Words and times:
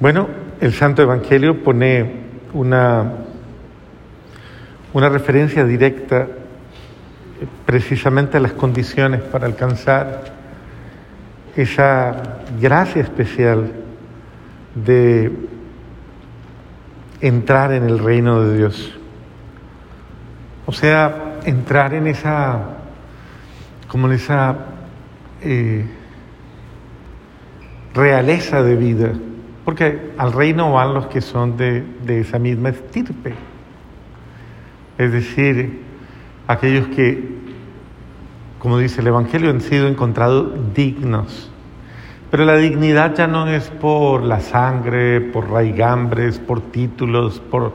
Bueno, 0.00 0.28
el 0.60 0.72
Santo 0.74 1.02
Evangelio 1.02 1.64
pone 1.64 2.08
una, 2.52 3.14
una 4.92 5.08
referencia 5.08 5.64
directa 5.64 6.28
precisamente 7.66 8.36
a 8.36 8.40
las 8.40 8.52
condiciones 8.52 9.22
para 9.22 9.46
alcanzar 9.46 10.22
esa 11.56 12.14
gracia 12.60 13.02
especial 13.02 13.72
de 14.76 15.32
entrar 17.20 17.72
en 17.72 17.82
el 17.82 17.98
reino 17.98 18.44
de 18.44 18.56
Dios. 18.56 18.96
O 20.66 20.72
sea, 20.72 21.40
entrar 21.44 21.92
en 21.94 22.06
esa, 22.06 22.60
como 23.88 24.06
en 24.06 24.12
esa 24.12 24.58
eh, 25.42 25.84
realeza 27.94 28.62
de 28.62 28.76
vida, 28.76 29.12
porque 29.68 30.12
al 30.16 30.32
reino 30.32 30.72
van 30.72 30.94
los 30.94 31.08
que 31.08 31.20
son 31.20 31.58
de, 31.58 31.84
esa 32.06 32.38
misma 32.38 32.70
estirpe, 32.70 33.34
es 34.96 35.12
decir, 35.12 35.82
aquellos 36.46 36.88
que, 36.88 37.22
como 38.60 38.78
dice 38.78 39.02
el 39.02 39.08
Evangelio, 39.08 39.50
han 39.50 39.60
sido 39.60 39.86
encontrados 39.86 40.54
dignos. 40.74 41.50
Pero 42.30 42.46
la 42.46 42.56
dignidad 42.56 43.14
ya 43.14 43.26
no 43.26 43.46
es 43.46 43.68
por 43.68 44.22
la 44.22 44.40
sangre, 44.40 45.20
por 45.20 45.50
raigambres, 45.50 46.38
por 46.38 46.62
títulos, 46.62 47.38
por 47.38 47.74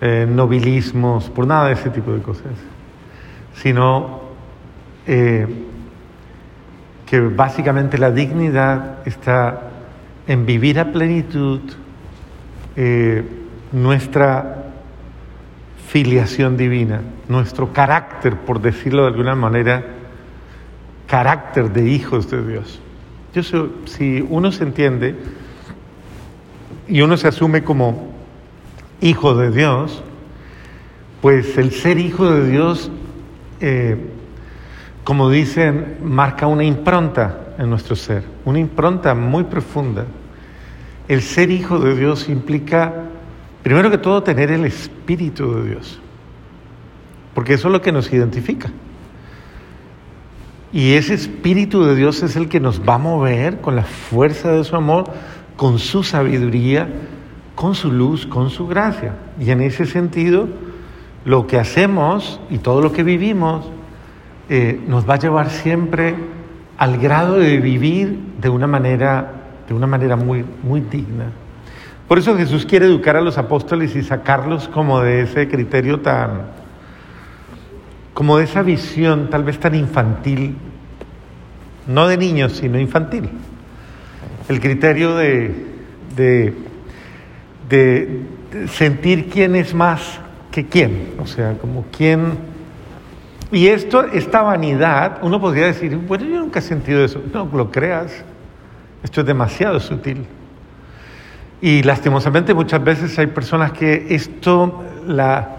eh, 0.00 0.26
nobilismos, 0.28 1.30
por 1.30 1.46
nada 1.46 1.68
de 1.68 1.74
ese 1.74 1.90
tipo 1.90 2.10
de 2.10 2.22
cosas, 2.22 2.54
sino 3.54 4.18
eh, 5.06 5.46
que 7.06 7.20
básicamente 7.20 7.98
la 7.98 8.10
dignidad 8.10 9.06
está 9.06 9.69
en 10.30 10.46
vivir 10.46 10.78
a 10.78 10.92
plenitud 10.92 11.58
eh, 12.76 13.24
nuestra 13.72 14.70
filiación 15.88 16.56
divina, 16.56 17.00
nuestro 17.26 17.72
carácter, 17.72 18.36
por 18.36 18.60
decirlo 18.60 19.02
de 19.02 19.08
alguna 19.08 19.34
manera, 19.34 19.84
carácter 21.08 21.72
de 21.72 21.88
hijos 21.88 22.30
de 22.30 22.46
Dios. 22.46 22.80
Yo 23.34 23.42
si 23.86 24.24
uno 24.30 24.52
se 24.52 24.62
entiende 24.62 25.16
y 26.86 27.00
uno 27.00 27.16
se 27.16 27.26
asume 27.26 27.64
como 27.64 28.12
hijo 29.00 29.34
de 29.34 29.50
Dios, 29.50 30.00
pues 31.20 31.58
el 31.58 31.72
ser 31.72 31.98
hijo 31.98 32.30
de 32.30 32.48
Dios, 32.48 32.88
eh, 33.60 33.96
como 35.02 35.28
dicen, 35.28 35.96
marca 36.04 36.46
una 36.46 36.62
impronta 36.62 37.49
en 37.60 37.70
nuestro 37.70 37.94
ser, 37.94 38.24
una 38.44 38.58
impronta 38.58 39.14
muy 39.14 39.44
profunda. 39.44 40.06
El 41.06 41.22
ser 41.22 41.50
hijo 41.50 41.78
de 41.78 41.94
Dios 41.94 42.28
implica 42.28 43.10
Primero 43.62 43.90
que 43.90 43.98
todo, 43.98 44.22
tener 44.22 44.50
el 44.50 44.64
Espíritu 44.64 45.54
de 45.54 45.68
Dios, 45.70 46.00
porque 47.34 47.54
eso 47.54 47.68
es 47.68 47.72
lo 47.72 47.82
que 47.82 47.92
nos 47.92 48.10
identifica. 48.12 48.70
Y 50.72 50.94
ese 50.94 51.14
Espíritu 51.14 51.84
de 51.84 51.94
Dios 51.94 52.22
es 52.22 52.36
el 52.36 52.48
que 52.48 52.60
nos 52.60 52.80
va 52.80 52.94
a 52.94 52.98
mover 52.98 53.60
con 53.60 53.76
la 53.76 53.82
fuerza 53.82 54.52
de 54.52 54.64
su 54.64 54.76
amor, 54.76 55.04
con 55.56 55.78
su 55.78 56.02
sabiduría, 56.02 56.88
con 57.54 57.74
su 57.74 57.92
luz, 57.92 58.24
con 58.24 58.48
su 58.48 58.66
gracia. 58.66 59.14
Y 59.38 59.50
en 59.50 59.60
ese 59.60 59.84
sentido, 59.84 60.48
lo 61.24 61.46
que 61.46 61.58
hacemos 61.58 62.40
y 62.48 62.58
todo 62.58 62.80
lo 62.80 62.92
que 62.92 63.02
vivimos 63.02 63.68
eh, 64.48 64.80
nos 64.86 65.08
va 65.08 65.14
a 65.14 65.18
llevar 65.18 65.50
siempre 65.50 66.14
al 66.80 66.96
grado 66.96 67.34
de 67.34 67.58
vivir 67.58 68.18
de 68.40 68.48
una 68.48 68.66
manera, 68.66 69.32
de 69.68 69.74
una 69.74 69.86
manera 69.86 70.16
muy, 70.16 70.46
muy 70.62 70.80
digna. 70.80 71.26
Por 72.08 72.18
eso 72.18 72.34
Jesús 72.38 72.64
quiere 72.64 72.86
educar 72.86 73.16
a 73.16 73.20
los 73.20 73.36
apóstoles 73.36 73.94
y 73.94 74.02
sacarlos 74.02 74.66
como 74.66 75.02
de 75.02 75.20
ese 75.20 75.46
criterio 75.46 76.00
tan, 76.00 76.40
como 78.14 78.38
de 78.38 78.44
esa 78.44 78.62
visión 78.62 79.28
tal 79.28 79.44
vez 79.44 79.60
tan 79.60 79.74
infantil, 79.74 80.56
no 81.86 82.08
de 82.08 82.16
niños, 82.16 82.52
sino 82.52 82.80
infantil. 82.80 83.28
El 84.48 84.58
criterio 84.58 85.14
de, 85.16 85.54
de, 86.16 86.54
de 87.68 88.20
sentir 88.68 89.28
quién 89.28 89.54
es 89.54 89.74
más 89.74 90.18
que 90.50 90.64
quién, 90.64 91.12
o 91.18 91.26
sea, 91.26 91.58
como 91.58 91.84
quién... 91.94 92.49
Y 93.52 93.66
esto, 93.66 94.04
esta 94.04 94.42
vanidad, 94.42 95.18
uno 95.22 95.40
podría 95.40 95.66
decir, 95.66 95.96
bueno, 95.96 96.24
yo 96.24 96.38
nunca 96.38 96.60
he 96.60 96.62
sentido 96.62 97.04
eso. 97.04 97.20
No 97.32 97.48
lo 97.52 97.70
creas, 97.70 98.24
esto 99.02 99.22
es 99.22 99.26
demasiado 99.26 99.80
sutil. 99.80 100.26
Y 101.60 101.82
lastimosamente 101.82 102.54
muchas 102.54 102.82
veces 102.82 103.18
hay 103.18 103.26
personas 103.26 103.72
que 103.72 104.06
esto, 104.10 104.84
la, 105.06 105.56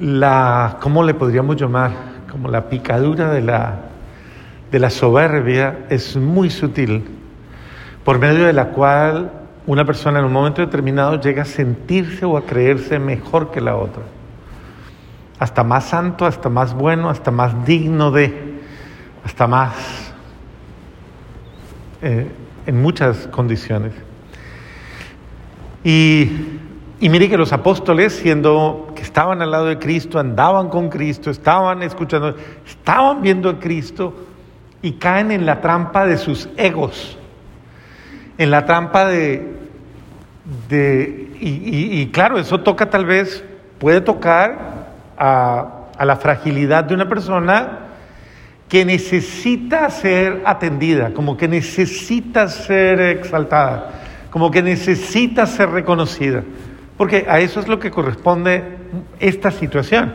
la, 0.00 0.76
¿cómo 0.80 1.02
le 1.02 1.14
podríamos 1.14 1.56
llamar? 1.56 1.92
Como 2.30 2.48
la 2.48 2.68
picadura 2.68 3.32
de 3.32 3.40
la, 3.40 3.80
de 4.70 4.78
la 4.78 4.90
soberbia 4.90 5.86
es 5.88 6.16
muy 6.16 6.50
sutil, 6.50 7.04
por 8.04 8.18
medio 8.18 8.44
de 8.44 8.52
la 8.52 8.66
cual 8.68 9.32
una 9.66 9.84
persona 9.84 10.20
en 10.20 10.26
un 10.26 10.32
momento 10.32 10.62
determinado 10.62 11.20
llega 11.20 11.42
a 11.42 11.46
sentirse 11.46 12.24
o 12.24 12.36
a 12.36 12.44
creerse 12.44 12.98
mejor 12.98 13.50
que 13.50 13.60
la 13.60 13.76
otra. 13.76 14.02
Hasta 15.40 15.64
más 15.64 15.86
santo, 15.86 16.26
hasta 16.26 16.50
más 16.50 16.74
bueno, 16.74 17.08
hasta 17.08 17.30
más 17.30 17.64
digno 17.64 18.10
de, 18.10 18.60
hasta 19.24 19.46
más, 19.46 19.74
eh, 22.02 22.30
en 22.66 22.82
muchas 22.82 23.26
condiciones. 23.28 23.94
Y, 25.82 26.30
mire 27.00 27.30
que 27.30 27.38
los 27.38 27.54
apóstoles, 27.54 28.12
siendo 28.12 28.92
que 28.94 29.00
estaban 29.00 29.40
al 29.40 29.50
lado 29.50 29.64
de 29.64 29.78
Cristo, 29.78 30.18
andaban 30.18 30.68
con 30.68 30.90
Cristo, 30.90 31.30
estaban 31.30 31.82
escuchando, 31.82 32.36
estaban 32.66 33.22
viendo 33.22 33.48
a 33.48 33.58
Cristo 33.58 34.14
y 34.82 34.92
caen 34.92 35.30
en 35.30 35.46
la 35.46 35.62
trampa 35.62 36.04
de 36.04 36.18
sus 36.18 36.50
egos, 36.58 37.16
en 38.36 38.50
la 38.50 38.66
trampa 38.66 39.06
de... 39.06 39.56
de 40.68 41.30
y, 41.42 42.06
claro, 42.08 42.38
eso 42.38 42.60
toca 42.60 42.90
tal 42.90 43.06
vez, 43.06 43.42
puede 43.78 44.02
tocar 44.02 44.79
a, 45.20 45.76
la 46.04 46.16
fragilidad 46.16 46.84
de 46.84 46.94
una 46.94 47.08
persona 47.08 47.78
que 48.68 48.84
necesita 48.84 49.90
ser 49.90 50.42
atendida, 50.44 51.12
como 51.12 51.36
que 51.36 51.46
necesita 51.46 52.48
ser 52.48 53.00
exaltada 53.00 54.00
como 54.30 54.50
que 54.50 54.62
necesita 54.62 55.46
ser 55.46 55.70
reconocida, 55.70 56.42
porque 56.96 57.26
a 57.28 57.40
eso 57.40 57.60
es 57.60 57.68
lo 57.68 57.78
que 57.78 57.90
corresponde 57.90 58.78
esta 59.18 59.50
situación. 59.50 60.14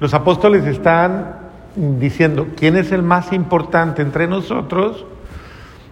Los 0.00 0.14
apóstoles 0.14 0.64
están 0.66 1.36
diciendo 1.76 2.48
quién 2.56 2.76
es 2.76 2.92
el 2.92 3.02
más 3.02 3.32
importante 3.32 4.02
entre 4.02 4.26
nosotros, 4.26 5.06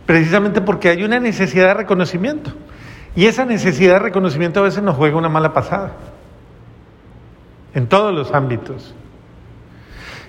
precisamente 0.04 0.60
porque 0.60 0.88
hay 0.88 1.04
una 1.04 1.20
necesidad 1.20 1.68
de 1.68 1.74
reconocimiento. 1.74 2.52
Y 3.14 3.26
esa 3.26 3.44
necesidad 3.44 3.94
de 3.94 3.98
reconocimiento 4.00 4.60
a 4.60 4.64
veces 4.64 4.82
nos 4.82 4.96
juega 4.96 5.16
una 5.16 5.28
mala 5.28 5.52
pasada, 5.52 5.92
en 7.74 7.86
todos 7.86 8.14
los 8.14 8.32
ámbitos. 8.32 8.94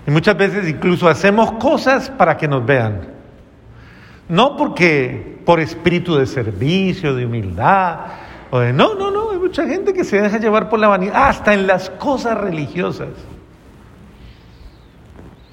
Y 0.05 0.11
muchas 0.11 0.37
veces 0.37 0.67
incluso 0.67 1.07
hacemos 1.07 1.53
cosas 1.53 2.09
para 2.09 2.37
que 2.37 2.47
nos 2.47 2.65
vean. 2.65 3.07
No 4.29 4.57
porque 4.57 5.41
por 5.45 5.59
espíritu 5.59 6.15
de 6.15 6.25
servicio, 6.25 7.15
de 7.15 7.25
humildad, 7.25 7.99
o 8.51 8.59
de 8.59 8.73
no, 8.73 8.95
no, 8.95 9.11
no, 9.11 9.31
hay 9.31 9.37
mucha 9.37 9.65
gente 9.67 9.93
que 9.93 10.03
se 10.03 10.21
deja 10.21 10.37
llevar 10.37 10.69
por 10.69 10.79
la 10.79 10.87
vanidad, 10.87 11.15
hasta 11.15 11.53
en 11.53 11.67
las 11.67 11.89
cosas 11.89 12.37
religiosas. 12.37 13.09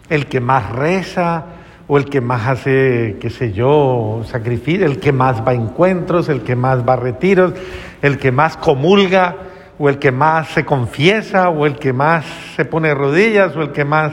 El 0.08 0.26
que 0.26 0.40
más 0.40 0.70
reza, 0.70 1.44
o 1.92 1.98
el 1.98 2.04
que 2.04 2.20
más 2.20 2.46
hace, 2.46 3.16
qué 3.20 3.30
sé 3.30 3.52
yo, 3.52 4.22
sacrificio, 4.24 4.86
el 4.86 5.00
que 5.00 5.10
más 5.10 5.44
va 5.44 5.50
a 5.50 5.54
encuentros, 5.54 6.28
el 6.28 6.42
que 6.42 6.54
más 6.54 6.88
va 6.88 6.92
a 6.92 6.96
retiros, 6.96 7.52
el 8.00 8.18
que 8.18 8.30
más 8.30 8.56
comulga, 8.56 9.36
o 9.82 9.88
el 9.88 9.98
que 9.98 10.12
más 10.12 10.48
se 10.48 10.66
confiesa, 10.66 11.48
o 11.48 11.64
el 11.64 11.78
que 11.78 11.94
más 11.94 12.26
se 12.54 12.66
pone 12.66 12.92
rodillas, 12.92 13.56
o 13.56 13.62
el 13.62 13.72
que 13.72 13.86
más... 13.86 14.12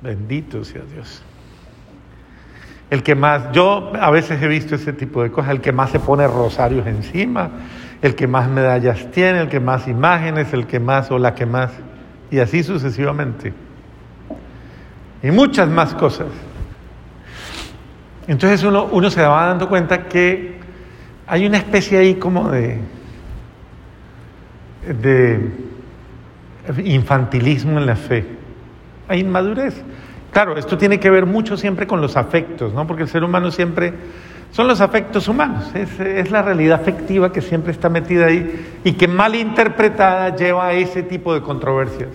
Bendito 0.00 0.62
sea 0.62 0.82
Dios. 0.94 1.24
El 2.88 3.02
que 3.02 3.16
más, 3.16 3.50
yo 3.50 3.92
a 4.00 4.12
veces 4.12 4.40
he 4.40 4.46
visto 4.46 4.76
ese 4.76 4.92
tipo 4.92 5.24
de 5.24 5.32
cosas, 5.32 5.50
el 5.50 5.60
que 5.60 5.72
más 5.72 5.90
se 5.90 5.98
pone 5.98 6.24
rosarios 6.28 6.86
encima, 6.86 7.50
el 8.00 8.14
que 8.14 8.28
más 8.28 8.48
medallas 8.48 9.10
tiene, 9.10 9.40
el 9.40 9.48
que 9.48 9.58
más 9.58 9.88
imágenes, 9.88 10.52
el 10.52 10.68
que 10.68 10.78
más 10.78 11.10
o 11.10 11.18
la 11.18 11.34
que 11.34 11.44
más, 11.44 11.72
y 12.30 12.38
así 12.38 12.62
sucesivamente. 12.62 13.52
Y 15.20 15.32
muchas 15.32 15.68
más 15.68 15.94
cosas. 15.94 16.28
Entonces 18.28 18.62
uno, 18.62 18.88
uno 18.92 19.10
se 19.10 19.20
va 19.20 19.46
dando 19.46 19.68
cuenta 19.68 20.04
que 20.04 20.60
hay 21.26 21.44
una 21.44 21.56
especie 21.56 21.98
ahí 21.98 22.14
como 22.14 22.50
de, 22.50 22.80
de 24.94 25.50
infantilismo 26.84 27.78
en 27.78 27.86
la 27.86 27.96
fe. 27.96 28.26
Hay 29.08 29.20
inmadurez. 29.20 29.82
Claro, 30.32 30.56
esto 30.56 30.76
tiene 30.76 31.00
que 31.00 31.10
ver 31.10 31.26
mucho 31.26 31.56
siempre 31.56 31.86
con 31.86 32.00
los 32.00 32.16
afectos, 32.16 32.72
¿no? 32.74 32.86
Porque 32.86 33.04
el 33.04 33.08
ser 33.08 33.24
humano 33.24 33.50
siempre 33.50 33.94
son 34.50 34.66
los 34.66 34.80
afectos 34.80 35.28
humanos, 35.28 35.70
es, 35.74 36.00
es, 36.00 36.30
la 36.30 36.40
realidad 36.40 36.80
afectiva 36.80 37.30
que 37.32 37.42
siempre 37.42 37.70
está 37.70 37.90
metida 37.90 38.26
ahí 38.26 38.80
y 38.82 38.92
que 38.92 39.06
mal 39.06 39.34
interpretada 39.34 40.34
lleva 40.34 40.68
a 40.68 40.72
ese 40.72 41.02
tipo 41.02 41.34
de 41.34 41.42
controversias, 41.42 42.10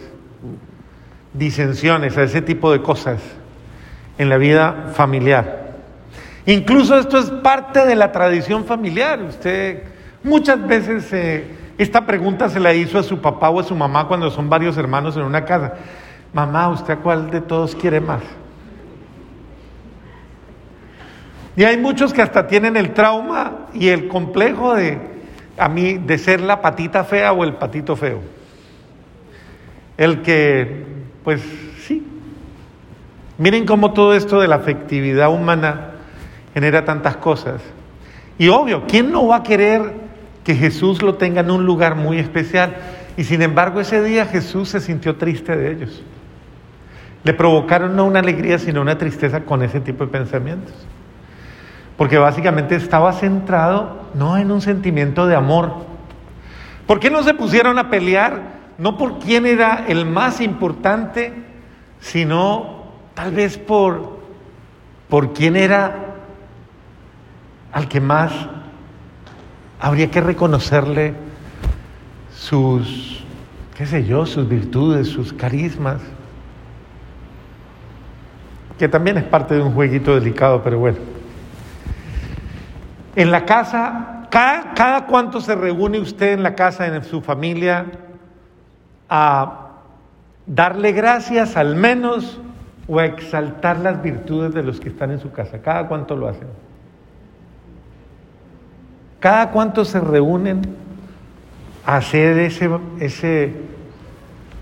disensiones, 1.34 2.18
a 2.18 2.24
ese 2.24 2.42
tipo 2.42 2.72
de 2.72 2.82
cosas 2.82 3.22
en 4.18 4.30
la 4.30 4.38
vida 4.38 4.92
familiar. 4.94 5.74
Incluso 6.46 6.98
esto 6.98 7.20
es 7.20 7.30
parte 7.30 7.86
de 7.86 7.96
la 7.96 8.12
tradición 8.12 8.66
familiar. 8.66 9.22
Usted 9.22 9.84
muchas 10.24 10.66
veces 10.68 11.12
eh, 11.14 11.46
esta 11.84 12.06
pregunta 12.06 12.50
se 12.50 12.60
la 12.60 12.74
hizo 12.74 12.98
a 12.98 13.04
su 13.04 13.20
papá 13.20 13.50
o 13.50 13.60
a 13.60 13.64
su 13.64 13.76
mamá 13.76 14.08
cuando 14.08 14.32
son 14.32 14.50
varios 14.50 14.78
hermanos 14.78 15.16
en 15.16 15.24
una 15.24 15.46
casa. 15.46 15.74
Mamá, 16.34 16.70
¿usted 16.70 16.94
a 16.94 16.98
cuál 16.98 17.30
de 17.30 17.42
todos 17.42 17.76
quiere 17.76 18.02
más? 18.02 18.22
Y 21.56 21.64
hay 21.64 21.78
muchos 21.78 22.14
que 22.14 22.22
hasta 22.22 22.48
tienen 22.48 22.76
el 22.78 22.94
trauma 22.94 23.68
y 23.74 23.90
el 23.90 24.08
complejo 24.08 24.74
de 24.74 25.14
a 25.58 25.70
mí 25.70 26.00
de 26.00 26.18
ser 26.18 26.42
la 26.42 26.62
patita 26.62 27.04
fea 27.04 27.32
o 27.32 27.44
el 27.44 27.54
patito 27.54 27.96
feo. 27.96 28.22
El 29.98 30.24
que, 30.24 30.86
pues 31.24 31.42
sí. 31.86 32.06
Miren 33.38 33.66
cómo 33.66 33.94
todo 33.94 34.16
esto 34.16 34.42
de 34.42 34.48
la 34.48 34.56
afectividad 34.56 35.32
humana 35.32 35.92
genera 36.54 36.86
tantas 36.86 37.18
cosas. 37.18 37.62
Y 38.38 38.48
obvio, 38.48 38.86
¿quién 38.88 39.12
no 39.12 39.28
va 39.28 39.38
a 39.38 39.44
querer 39.44 40.03
que 40.44 40.56
Jesús 40.56 41.02
lo 41.02 41.16
tenga 41.16 41.42
en 41.42 41.52
un 41.52 41.66
lugar 41.66 41.96
muy 41.96 42.20
especial? 42.20 42.76
Y 43.16 43.24
sin 43.24 43.42
embargo, 43.42 43.80
ese 43.80 44.02
día 44.04 44.26
Jesús 44.26 44.70
se 44.70 44.80
sintió 44.80 45.16
triste 45.16 45.56
de 45.56 45.72
ellos. 45.72 46.04
Le 47.24 47.34
provocaron 47.34 47.96
no 47.96 48.06
una 48.06 48.20
alegría, 48.20 48.60
sino 48.60 48.82
una 48.82 48.98
tristeza 48.98 49.42
con 49.42 49.64
ese 49.64 49.80
tipo 49.80 50.06
de 50.06 50.12
pensamientos. 50.12 50.74
Porque 51.96 52.18
básicamente 52.18 52.76
estaba 52.76 53.14
centrado 53.14 54.10
no 54.14 54.38
en 54.38 54.52
un 54.52 54.62
sentimiento 54.62 55.28
de 55.28 55.36
amor. 55.36 55.86
¿Por 56.88 57.00
qué 57.00 57.10
no 57.10 57.24
se 57.24 57.34
pusieron 57.34 57.78
a 57.78 57.90
pelear? 57.90 58.42
No 58.78 58.98
por 58.98 59.20
quién 59.20 59.46
era 59.46 59.86
el 59.88 60.06
más 60.06 60.42
importante, 60.42 61.34
sino 62.00 62.92
tal 63.14 63.32
vez 63.32 63.58
por, 63.58 64.20
por 65.08 65.34
quién 65.34 65.56
era 65.56 65.96
al 67.72 67.88
que 67.88 68.02
más 68.02 68.34
habría 69.84 70.10
que 70.10 70.22
reconocerle 70.22 71.14
sus, 72.34 73.22
qué 73.78 73.86
sé 73.86 74.06
yo, 74.06 74.26
sus 74.26 74.48
virtudes, 74.48 75.10
sus 75.10 75.34
carismas, 75.34 76.02
que 78.80 78.88
también 78.88 79.18
es 79.18 79.26
parte 79.26 79.56
de 79.56 79.62
un 79.62 79.74
jueguito 79.74 80.16
delicado, 80.16 80.64
pero 80.64 80.80
bueno. 80.80 81.00
En 83.18 83.30
la 83.30 83.44
casa, 83.44 84.28
cada, 84.32 84.74
cada 84.74 85.06
cuánto 85.06 85.42
se 85.42 85.54
reúne 85.54 86.00
usted 86.00 86.32
en 86.32 86.44
la 86.44 86.56
casa, 86.56 86.88
en 86.88 87.04
su 87.04 87.22
familia, 87.22 87.86
a 89.10 89.68
darle 90.48 90.94
gracias 90.94 91.58
al 91.58 91.76
menos 91.76 92.40
o 92.88 93.00
a 93.00 93.06
exaltar 93.06 93.80
las 93.80 94.02
virtudes 94.02 94.54
de 94.54 94.64
los 94.64 94.80
que 94.80 94.88
están 94.88 95.12
en 95.12 95.20
su 95.20 95.34
casa. 95.34 95.62
¿Cada 95.62 95.90
cuánto 95.90 96.16
lo 96.16 96.30
hacen? 96.30 96.48
¿Cada 99.24 99.52
cuánto 99.52 99.86
se 99.86 100.02
reúnen 100.02 100.62
a 101.86 101.96
hacer 101.96 102.38
ese, 102.40 102.70
ese 103.00 103.54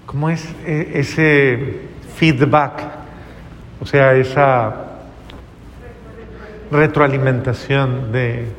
¿cómo 0.05 0.29
es? 0.29 0.53
E, 0.63 0.99
ese 0.99 1.79
feedback, 2.15 2.79
o 3.81 3.87
sea, 3.87 4.13
esa 4.13 4.75
retroalimentación 6.69 8.11
de, 8.11 8.49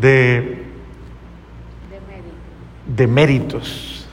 de, 0.00 0.64
de 2.86 3.06
méritos. 3.06 4.08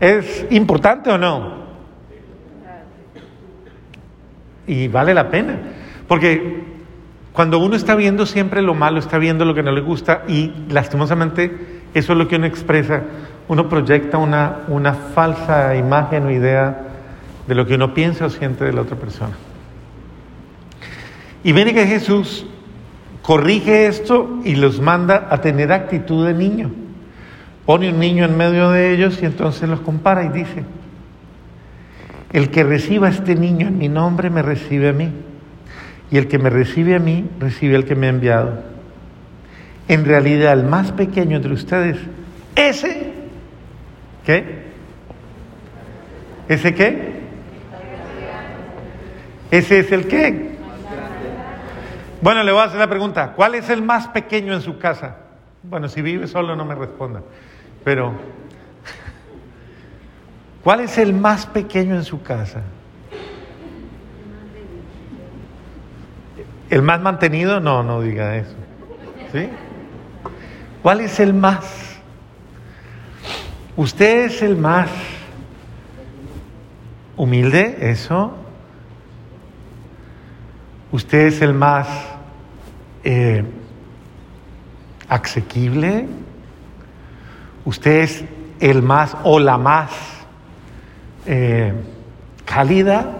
¿Es 0.00 0.44
importante 0.50 1.08
o 1.08 1.18
no? 1.18 1.62
Y 4.66 4.88
vale 4.88 5.14
la 5.14 5.30
pena, 5.30 5.56
porque 6.08 6.73
cuando 7.34 7.58
uno 7.58 7.74
está 7.74 7.96
viendo 7.96 8.26
siempre 8.26 8.62
lo 8.62 8.74
malo, 8.74 9.00
está 9.00 9.18
viendo 9.18 9.44
lo 9.44 9.56
que 9.56 9.64
no 9.64 9.72
le 9.72 9.80
gusta 9.80 10.22
y 10.28 10.52
lastimosamente 10.68 11.82
eso 11.92 12.12
es 12.12 12.18
lo 12.18 12.28
que 12.28 12.36
uno 12.36 12.46
expresa, 12.46 13.02
uno 13.48 13.68
proyecta 13.68 14.18
una, 14.18 14.60
una 14.68 14.94
falsa 14.94 15.74
imagen 15.74 16.26
o 16.26 16.30
idea 16.30 16.82
de 17.48 17.54
lo 17.56 17.66
que 17.66 17.74
uno 17.74 17.92
piensa 17.92 18.26
o 18.26 18.30
siente 18.30 18.64
de 18.64 18.72
la 18.72 18.82
otra 18.82 18.96
persona. 18.96 19.32
Y 21.42 21.50
viene 21.50 21.74
que 21.74 21.88
Jesús 21.88 22.46
corrige 23.20 23.88
esto 23.88 24.38
y 24.44 24.54
los 24.54 24.80
manda 24.80 25.26
a 25.28 25.40
tener 25.40 25.72
actitud 25.72 26.24
de 26.24 26.34
niño. 26.34 26.70
Pone 27.66 27.90
un 27.90 27.98
niño 27.98 28.26
en 28.26 28.36
medio 28.36 28.70
de 28.70 28.94
ellos 28.94 29.20
y 29.20 29.26
entonces 29.26 29.68
los 29.68 29.80
compara 29.80 30.22
y 30.22 30.28
dice, 30.28 30.62
el 32.32 32.50
que 32.50 32.62
reciba 32.62 33.08
a 33.08 33.10
este 33.10 33.34
niño 33.34 33.66
en 33.66 33.76
mi 33.76 33.88
nombre 33.88 34.30
me 34.30 34.40
recibe 34.40 34.90
a 34.90 34.92
mí. 34.92 35.10
Y 36.14 36.16
el 36.16 36.28
que 36.28 36.38
me 36.38 36.48
recibe 36.48 36.94
a 36.94 37.00
mí, 37.00 37.28
recibe 37.40 37.74
al 37.74 37.86
que 37.86 37.96
me 37.96 38.06
ha 38.06 38.10
enviado. 38.10 38.62
En 39.88 40.04
realidad, 40.04 40.52
el 40.52 40.62
más 40.62 40.92
pequeño 40.92 41.38
entre 41.38 41.52
ustedes, 41.52 41.98
ese, 42.54 43.12
¿qué? 44.24 44.62
¿Ese 46.48 46.72
qué? 46.72 47.20
Ese 49.50 49.80
es 49.80 49.90
el 49.90 50.06
qué? 50.06 50.50
Bueno, 52.22 52.44
le 52.44 52.52
voy 52.52 52.60
a 52.60 52.66
hacer 52.66 52.78
la 52.78 52.88
pregunta, 52.88 53.32
¿cuál 53.32 53.56
es 53.56 53.68
el 53.68 53.82
más 53.82 54.06
pequeño 54.06 54.54
en 54.54 54.60
su 54.60 54.78
casa? 54.78 55.16
Bueno, 55.64 55.88
si 55.88 56.00
vive 56.00 56.28
solo 56.28 56.54
no 56.54 56.64
me 56.64 56.76
responda, 56.76 57.22
pero 57.82 58.12
¿cuál 60.62 60.78
es 60.78 60.96
el 60.96 61.12
más 61.12 61.46
pequeño 61.46 61.96
en 61.96 62.04
su 62.04 62.22
casa? 62.22 62.62
¿El 66.74 66.82
más 66.82 67.00
mantenido? 67.00 67.60
No, 67.60 67.84
no 67.84 68.00
diga 68.00 68.34
eso. 68.36 68.56
¿Sí? 69.30 69.48
¿Cuál 70.82 71.02
es 71.02 71.20
el 71.20 71.32
más? 71.32 72.00
Usted 73.76 74.24
es 74.24 74.42
el 74.42 74.56
más 74.56 74.88
humilde, 77.16 77.78
eso. 77.80 78.34
Usted 80.90 81.28
es 81.28 81.42
el 81.42 81.54
más 81.54 81.86
eh, 83.04 83.44
asequible, 85.08 86.08
usted 87.64 88.00
es 88.00 88.24
el 88.58 88.82
más 88.82 89.16
o 89.22 89.38
la 89.38 89.58
más 89.58 89.92
eh, 91.24 91.72
cálida, 92.44 93.12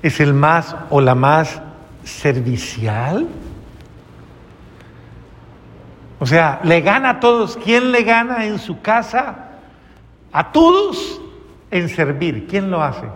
es 0.00 0.20
el 0.20 0.32
más 0.32 0.76
o 0.90 1.00
la 1.00 1.16
más 1.16 1.60
servicial. 2.10 3.26
O 6.18 6.26
sea, 6.26 6.60
le 6.64 6.80
gana 6.80 7.10
a 7.10 7.20
todos. 7.20 7.56
¿Quién 7.56 7.92
le 7.92 8.02
gana 8.02 8.46
en 8.46 8.58
su 8.58 8.80
casa? 8.80 9.50
A 10.32 10.52
todos 10.52 11.20
en 11.70 11.88
servir. 11.88 12.46
¿Quién 12.46 12.70
lo 12.70 12.82
hace? 12.82 13.06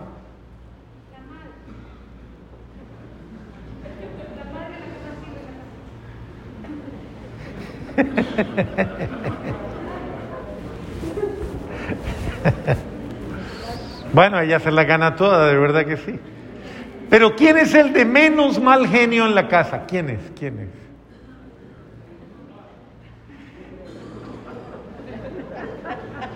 bueno, 14.13 14.41
ella 14.41 14.59
se 14.59 14.71
la 14.71 14.83
gana 14.83 15.15
toda, 15.15 15.47
de 15.47 15.57
verdad 15.57 15.85
que 15.85 15.95
sí. 15.97 16.19
Pero 17.09 17.35
¿quién 17.35 17.57
es 17.57 17.73
el 17.73 17.93
de 17.93 18.05
menos 18.05 18.59
mal 18.59 18.87
genio 18.87 19.25
en 19.25 19.35
la 19.35 19.47
casa? 19.47 19.85
¿Quién 19.87 20.09
es? 20.09 20.19
¿Quién 20.37 20.59
es? 20.59 20.85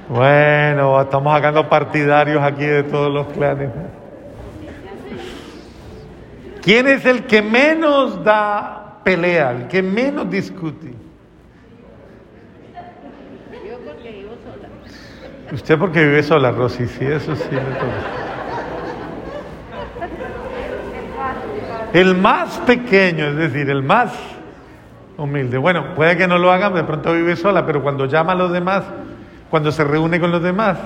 Bueno, 0.09 0.99
estamos 1.01 1.31
sacando 1.33 1.69
partidarios 1.69 2.41
aquí 2.41 2.65
de 2.65 2.83
todos 2.83 3.13
los 3.13 3.27
clanes. 3.27 3.69
¿Quién 6.61 6.87
es 6.87 7.05
el 7.05 7.25
que 7.25 7.41
menos 7.41 8.23
da 8.23 8.99
pelea, 9.03 9.51
el 9.51 9.67
que 9.67 9.81
menos 9.81 10.29
discute? 10.29 10.93
Usted 15.51 15.79
porque 15.79 16.03
vive 16.03 16.21
sola, 16.21 16.51
Rosy, 16.51 16.85
sí, 16.87 17.05
eso 17.05 17.35
sí 17.35 17.47
le 17.51 17.61
El 21.93 22.15
más 22.15 22.57
pequeño, 22.59 23.27
es 23.27 23.35
decir, 23.35 23.69
el 23.69 23.83
más 23.83 24.13
humilde. 25.17 25.57
Bueno, 25.57 25.95
puede 25.95 26.17
que 26.17 26.27
no 26.27 26.37
lo 26.37 26.51
haga, 26.51 26.69
de 26.69 26.83
pronto 26.83 27.13
vive 27.13 27.35
sola, 27.35 27.65
pero 27.65 27.81
cuando 27.81 28.05
llama 28.05 28.33
a 28.33 28.35
los 28.35 28.51
demás, 28.51 28.83
cuando 29.49 29.71
se 29.71 29.83
reúne 29.83 30.19
con 30.19 30.31
los 30.31 30.41
demás, 30.41 30.77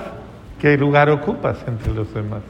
¿qué 0.58 0.76
lugar 0.76 1.10
ocupas 1.10 1.58
entre 1.66 1.92
los 1.92 2.12
demás? 2.14 2.40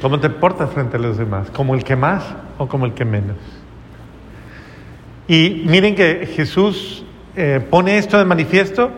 ¿Cómo 0.00 0.20
te 0.20 0.30
portas 0.30 0.70
frente 0.70 0.96
a 0.96 1.00
los 1.00 1.16
demás? 1.16 1.50
¿Como 1.50 1.74
el 1.74 1.84
que 1.84 1.96
más 1.96 2.24
o 2.58 2.66
como 2.66 2.86
el 2.86 2.94
que 2.94 3.04
menos? 3.04 3.36
Y 5.28 5.64
miren 5.66 5.94
que 5.94 6.26
Jesús 6.34 7.04
eh, 7.34 7.60
pone 7.70 7.98
esto 7.98 8.18
de 8.18 8.24
manifiesto 8.24 8.90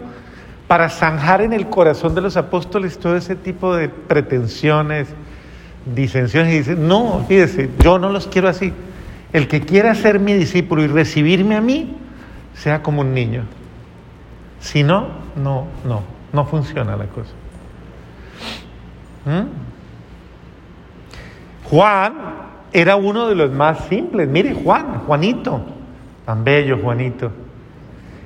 para 0.67 0.91
zanjar 0.91 1.41
en 1.41 1.53
el 1.53 1.69
corazón 1.69 2.15
de 2.15 2.21
los 2.21 2.37
apóstoles 2.37 2.99
todo 2.99 3.17
ese 3.17 3.35
tipo 3.35 3.75
de 3.75 3.89
pretensiones, 3.89 5.09
disensiones, 5.87 6.55
y 6.55 6.59
dice, 6.59 6.77
no, 6.77 7.25
fíjese, 7.29 7.71
yo 7.81 7.99
no 7.99 8.11
los 8.11 8.27
quiero 8.27 8.49
así. 8.49 8.73
El 9.33 9.49
que 9.49 9.61
quiera 9.61 9.95
ser 9.95 10.21
mi 10.21 10.35
discípulo 10.35 10.83
y 10.83 10.87
recibirme 10.87 11.57
a 11.57 11.61
mí, 11.61 11.97
sea 12.55 12.83
como 12.83 13.03
un 13.03 13.15
niño. 13.15 13.45
Si 14.61 14.83
no, 14.83 15.09
no, 15.37 15.67
no, 15.85 16.03
no 16.33 16.45
funciona 16.47 16.97
la 16.97 17.07
cosa. 17.07 17.31
¿Mm? 19.27 19.47
Juan 21.65 22.15
era 22.73 22.97
uno 22.97 23.29
de 23.29 23.35
los 23.35 23.53
más 23.53 23.87
simples. 23.89 24.29
Mire, 24.29 24.55
Juan, 24.55 25.01
Juanito, 25.07 25.61
tan 26.25 26.45
bello 26.45 26.79
Juanito. 26.79 27.31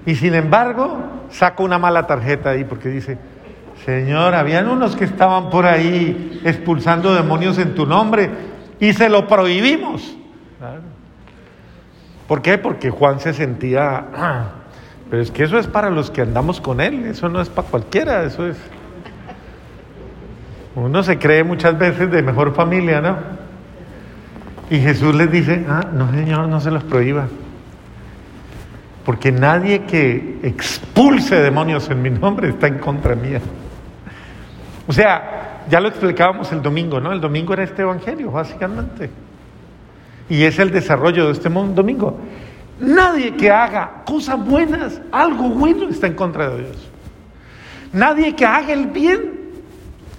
Y 0.07 0.15
sin 0.15 0.35
embargo, 0.35 0.99
saca 1.31 1.63
una 1.63 1.79
mala 1.79 2.07
tarjeta 2.07 2.51
ahí 2.51 2.65
porque 2.65 2.89
dice, 2.89 3.19
Señor, 3.85 4.35
habían 4.35 4.69
unos 4.69 4.95
que 4.95 5.05
estaban 5.05 5.51
por 5.51 5.67
ahí 5.67 6.41
expulsando 6.45 7.15
demonios 7.15 7.59
en 7.59 7.75
tu 7.75 7.85
nombre 7.85 8.31
y 8.79 8.93
se 8.93 9.09
lo 9.09 9.27
prohibimos. 9.27 10.17
¿Por 12.29 12.43
qué? 12.43 12.59
Porque 12.59 12.91
Juan 12.91 13.19
se 13.19 13.33
sentía, 13.33 14.07
ah, 14.15 14.45
pero 15.11 15.21
es 15.21 15.31
que 15.31 15.43
eso 15.45 15.59
es 15.59 15.67
para 15.67 15.91
los 15.91 16.11
que 16.11 16.23
andamos 16.23 16.61
con 16.61 16.81
él, 16.81 17.07
eso 17.07 17.29
no 17.29 17.41
es 17.41 17.49
para 17.49 17.69
cualquiera, 17.69 18.25
eso 18.25 18.47
es... 18.47 18.57
Uno 20.75 21.03
se 21.03 21.19
cree 21.19 21.45
muchas 21.45 21.79
veces 21.79 22.11
de 22.11 22.23
mejor 22.23 22.55
familia, 22.55 23.01
¿no? 23.01 23.17
Y 24.71 24.79
Jesús 24.79 25.15
les 25.15 25.31
dice, 25.31 25.67
ah, 25.69 25.87
no 25.93 26.11
Señor, 26.11 26.49
no 26.49 26.61
se 26.61 26.71
los 26.71 26.85
prohíba. 26.85 27.27
Porque 29.05 29.33
nadie 29.33 29.83
que 29.83 30.39
expulse 30.45 31.35
demonios 31.35 31.91
en 31.91 32.01
mi 32.01 32.11
nombre 32.11 32.49
está 32.49 32.69
en 32.69 32.79
contra 32.79 33.15
mía. 33.15 33.41
O 34.87 34.93
sea, 34.93 35.65
ya 35.69 35.81
lo 35.81 35.89
explicábamos 35.89 36.51
el 36.53 36.63
domingo, 36.63 37.01
¿no? 37.01 37.13
El 37.13 37.21
domingo 37.21 37.53
era 37.53 37.63
este 37.63 37.83
evangelio, 37.83 38.31
básicamente. 38.31 39.11
Y 40.29 40.45
es 40.45 40.59
el 40.59 40.71
desarrollo 40.71 41.27
de 41.27 41.33
este 41.33 41.49
domingo. 41.49 42.19
Nadie 42.81 43.37
que 43.37 43.51
haga 43.51 44.03
cosas 44.05 44.45
buenas, 44.45 45.01
algo 45.13 45.51
bueno, 45.51 45.89
está 45.89 46.07
en 46.07 46.15
contra 46.15 46.49
de 46.49 46.65
Dios. 46.65 46.91
Nadie 47.93 48.35
que 48.35 48.45
haga 48.45 48.73
el 48.73 48.87
bien 48.87 49.53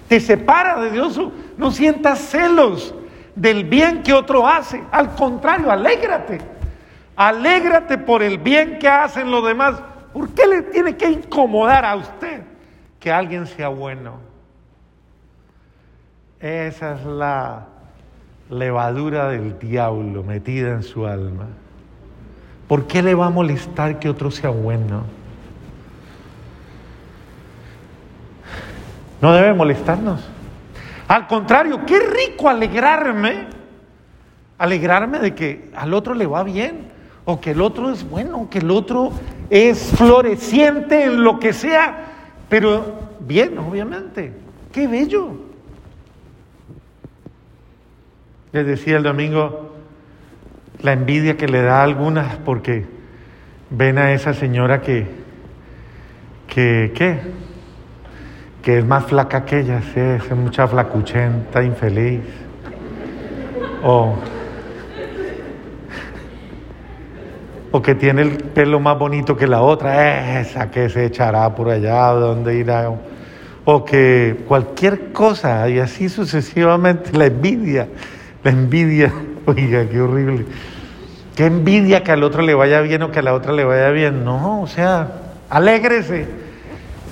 te 0.08 0.20
separa 0.20 0.80
de 0.80 0.90
Dios. 0.90 1.20
No 1.58 1.70
sientas 1.70 2.20
celos 2.20 2.94
del 3.34 3.64
bien 3.64 4.02
que 4.02 4.12
otro 4.12 4.46
hace. 4.46 4.82
Al 4.90 5.14
contrario, 5.14 5.70
alégrate. 5.70 6.40
Alégrate 7.16 7.98
por 7.98 8.22
el 8.22 8.38
bien 8.38 8.78
que 8.78 8.88
hacen 8.88 9.30
los 9.30 9.46
demás. 9.46 9.80
¿Por 10.12 10.30
qué 10.30 10.46
le 10.46 10.62
tiene 10.62 10.96
que 10.96 11.10
incomodar 11.10 11.84
a 11.84 11.96
usted 11.96 12.42
que 12.98 13.12
alguien 13.12 13.46
sea 13.46 13.68
bueno? 13.68 14.33
Esa 16.44 16.96
es 16.96 17.06
la 17.06 17.64
levadura 18.50 19.30
del 19.30 19.58
diablo 19.58 20.22
metida 20.22 20.72
en 20.72 20.82
su 20.82 21.06
alma. 21.06 21.46
¿Por 22.68 22.86
qué 22.86 23.02
le 23.02 23.14
va 23.14 23.28
a 23.28 23.30
molestar 23.30 23.98
que 23.98 24.10
otro 24.10 24.30
sea 24.30 24.50
bueno? 24.50 25.04
No 29.22 29.32
debe 29.32 29.54
molestarnos. 29.54 30.22
Al 31.08 31.26
contrario, 31.28 31.80
qué 31.86 31.98
rico 31.98 32.50
alegrarme, 32.50 33.46
alegrarme 34.58 35.20
de 35.20 35.34
que 35.34 35.70
al 35.74 35.94
otro 35.94 36.12
le 36.12 36.26
va 36.26 36.42
bien, 36.42 36.90
o 37.24 37.40
que 37.40 37.52
el 37.52 37.62
otro 37.62 37.90
es 37.90 38.06
bueno, 38.06 38.50
que 38.50 38.58
el 38.58 38.70
otro 38.70 39.12
es 39.48 39.92
floreciente 39.96 41.04
en 41.04 41.24
lo 41.24 41.40
que 41.40 41.54
sea, 41.54 42.04
pero 42.50 42.84
bien, 43.20 43.56
obviamente. 43.56 44.34
Qué 44.72 44.86
bello. 44.86 45.53
Les 48.54 48.64
decía 48.64 48.98
el 48.98 49.02
domingo 49.02 49.72
la 50.80 50.92
envidia 50.92 51.36
que 51.36 51.48
le 51.48 51.60
da 51.60 51.80
a 51.80 51.82
algunas 51.82 52.36
porque 52.36 52.84
ven 53.68 53.98
a 53.98 54.12
esa 54.12 54.32
señora 54.32 54.80
que, 54.80 55.08
que, 56.46 56.92
¿qué? 56.94 57.18
Que 58.62 58.78
es 58.78 58.86
más 58.86 59.06
flaca 59.06 59.44
que 59.44 59.58
ella, 59.58 59.82
sí, 59.92 59.98
es 59.98 60.30
mucha 60.36 60.68
flacuchenta, 60.68 61.64
infeliz. 61.64 62.20
O 63.82 64.14
o 67.72 67.82
que 67.82 67.96
tiene 67.96 68.22
el 68.22 68.36
pelo 68.36 68.78
más 68.78 68.96
bonito 68.96 69.36
que 69.36 69.48
la 69.48 69.62
otra, 69.62 70.40
esa 70.40 70.70
que 70.70 70.88
se 70.88 71.06
echará 71.06 71.52
por 71.56 71.70
allá, 71.70 72.06
donde 72.10 72.56
irá, 72.56 72.88
o 73.64 73.84
que 73.84 74.44
cualquier 74.46 75.10
cosa, 75.10 75.68
y 75.68 75.80
así 75.80 76.08
sucesivamente, 76.08 77.10
la 77.18 77.26
envidia, 77.26 77.88
la 78.44 78.50
envidia, 78.50 79.12
oiga, 79.46 79.88
qué 79.88 80.00
horrible, 80.00 80.46
qué 81.34 81.46
envidia 81.46 82.04
que 82.04 82.12
al 82.12 82.22
otro 82.22 82.42
le 82.42 82.54
vaya 82.54 82.80
bien 82.82 83.02
o 83.02 83.10
que 83.10 83.18
a 83.18 83.22
la 83.22 83.34
otra 83.34 83.52
le 83.52 83.64
vaya 83.64 83.90
bien, 83.90 84.24
no, 84.24 84.62
o 84.62 84.66
sea, 84.66 85.08
alégrese 85.50 86.28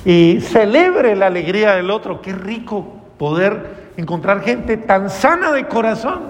y 0.05 0.41
celebre 0.41 1.17
la 1.17 1.27
alegría 1.27 1.73
del 1.73 1.91
otro, 1.91 2.21
qué 2.21 2.33
rico 2.33 3.01
poder 3.19 3.83
encontrar 3.97 4.43
gente 4.43 4.77
tan 4.77 5.11
sana 5.11 5.53
de 5.53 5.67
corazón 5.67 6.23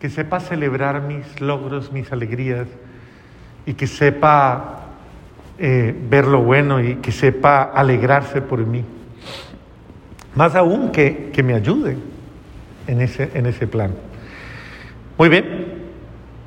que 0.00 0.10
sepa 0.10 0.40
celebrar 0.40 1.02
mis 1.02 1.40
logros, 1.40 1.92
mis 1.92 2.10
alegrías 2.10 2.66
y 3.64 3.74
que 3.74 3.86
sepa 3.86 4.80
eh, 5.58 5.94
ver 6.10 6.26
lo 6.26 6.42
bueno 6.42 6.80
y 6.80 6.96
que 6.96 7.12
sepa 7.12 7.62
alegrarse 7.62 8.42
por 8.42 8.66
mí. 8.66 8.84
Más 10.34 10.56
aún 10.56 10.90
que, 10.90 11.30
que 11.32 11.42
me 11.44 11.54
ayude 11.54 11.96
en 12.86 13.00
ese, 13.00 13.30
en 13.34 13.46
ese 13.46 13.66
plan. 13.66 13.92
Muy 15.18 15.28
bien, 15.28 15.44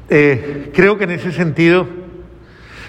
eh, 0.09 0.71
creo 0.73 0.97
que 0.97 1.05
en 1.05 1.11
ese 1.11 1.31
sentido 1.31 1.87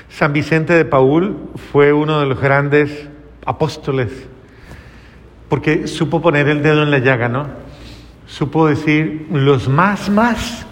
San 0.08 0.32
Vicente 0.32 0.72
de 0.72 0.84
Paul 0.84 1.36
fue 1.72 1.92
uno 1.92 2.20
de 2.20 2.26
los 2.26 2.40
grandes 2.40 3.08
apóstoles 3.44 4.10
porque 5.48 5.86
supo 5.86 6.20
poner 6.20 6.48
el 6.48 6.62
dedo 6.62 6.82
en 6.82 6.90
la 6.90 6.98
llaga, 6.98 7.28
¿no? 7.28 7.66
supo 8.26 8.66
decir, 8.66 9.28
los 9.30 9.68
más, 9.68 10.10
más 10.10 10.66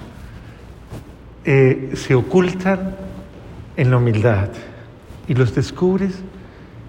eh, 1.45 1.93
se 1.95 2.15
ocultan 2.15 2.97
en 3.77 3.91
la 3.91 3.97
humildad 3.99 4.49
y 5.29 5.35
los 5.35 5.55
descubres 5.55 6.23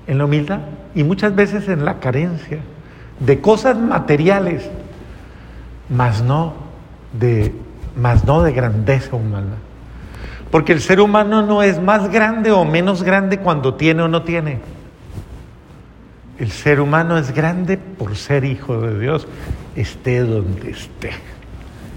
en 0.08 0.18
la 0.18 0.26
humildad 0.26 0.62
y 0.94 1.04
muchas 1.04 1.36
veces 1.36 1.68
en 1.70 1.86
la 1.86 2.00
carencia 2.00 2.60
de 3.20 3.40
cosas 3.42 3.78
materiales, 3.78 4.70
más 5.90 6.22
no 6.22 6.54
de, 7.14 7.54
más 7.96 8.26
no 8.26 8.44
de 8.44 8.52
grandeza 8.52 9.16
humana. 9.16 9.56
Porque 10.52 10.74
el 10.74 10.82
ser 10.82 11.00
humano 11.00 11.42
no 11.42 11.64
es 11.64 11.82
más 11.82 12.10
grande 12.12 12.52
o 12.52 12.64
menos 12.66 13.04
grande 13.04 13.40
cuando 13.40 13.74
tiene 13.74 14.04
o 14.04 14.08
no 14.08 14.24
tiene. 14.24 14.60
El 16.38 16.52
ser 16.52 16.82
humano 16.82 17.18
es 17.18 17.34
grande 17.34 17.78
por 17.78 18.16
ser 18.16 18.44
hijo 18.44 18.80
de 18.82 19.00
Dios, 19.00 19.28
esté 19.76 20.20
donde 20.20 20.72
esté 20.72 21.12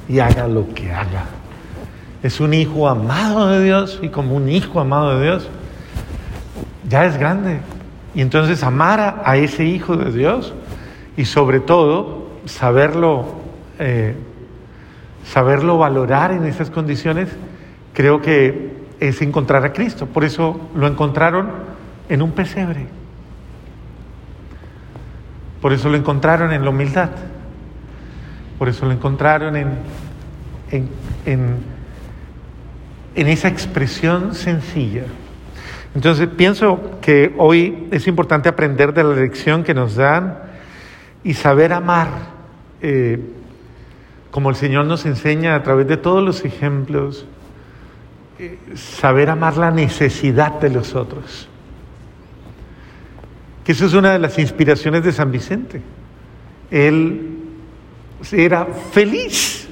y 0.08 0.20
haga 0.20 0.46
lo 0.46 0.72
que 0.74 0.92
haga. 0.92 1.24
Es 2.22 2.40
un 2.40 2.54
hijo 2.54 2.88
amado 2.88 3.48
de 3.48 3.62
Dios 3.62 3.98
y 4.02 4.08
como 4.08 4.34
un 4.34 4.48
hijo 4.48 4.80
amado 4.80 5.18
de 5.18 5.24
Dios, 5.24 5.48
ya 6.88 7.04
es 7.04 7.16
grande. 7.16 7.58
Y 8.14 8.22
entonces 8.22 8.62
amar 8.62 9.22
a, 9.24 9.36
ese 9.36 9.64
hijo 9.64 9.96
de 9.96 10.10
Dios 10.10 10.54
y 11.16 11.24
sobre 11.26 11.60
todo 11.60 12.28
saberlo, 12.46 13.36
eh, 13.78 14.14
saberlo 15.24 15.78
valorar 15.78 16.32
en 16.32 16.44
esas 16.44 16.70
condiciones, 16.70 17.28
creo 17.92 18.20
que 18.20 18.72
es 19.00 19.22
encontrar 19.22 19.64
a 19.64 19.72
Cristo. 19.72 20.06
Por 20.06 20.24
eso 20.24 20.68
lo 20.74 20.86
encontraron 20.86 21.50
en 22.08 22.22
un 22.22 22.32
pesebre. 22.32 22.86
Por 25.60 25.72
eso 25.72 25.88
lo 25.88 25.96
encontraron 25.96 26.52
en 26.52 26.64
la 26.64 26.70
humildad. 26.70 27.10
Por 28.58 28.68
eso 28.68 28.86
lo 28.86 28.92
encontraron 28.92 29.56
en, 29.56 29.68
en, 30.70 30.88
en, 33.14 33.28
esa 33.28 33.48
expresión 33.48 34.34
sencilla. 34.34 35.04
Entonces 35.94 36.28
pienso 36.28 36.98
que 37.00 37.34
hoy 37.38 37.88
es 37.90 38.06
importante 38.06 38.48
aprender 38.48 38.92
de 38.92 39.04
la 39.04 39.14
lección 39.14 39.64
que 39.64 39.74
nos 39.74 39.96
dan 39.96 40.38
y 41.24 41.34
saber 41.34 41.72
amar, 41.72 42.08
eh, 42.80 43.20
como 44.30 44.50
el 44.50 44.56
Señor 44.56 44.86
nos 44.86 45.06
enseña 45.06 45.54
a 45.54 45.62
través 45.62 45.86
de 45.88 45.96
todos 45.96 46.22
los 46.22 46.44
ejemplos, 46.44 47.26
eh, 48.38 48.58
saber 48.74 49.30
amar 49.30 49.56
la 49.56 49.70
necesidad 49.70 50.60
de 50.60 50.70
los 50.70 50.94
otros 50.94 51.48
que 53.68 53.72
eso 53.72 53.84
es 53.84 53.92
una 53.92 54.14
de 54.14 54.18
las 54.18 54.38
inspiraciones 54.38 55.04
de 55.04 55.12
San 55.12 55.30
Vicente. 55.30 55.82
Él 56.70 57.36
era 58.32 58.64
feliz 58.64 59.68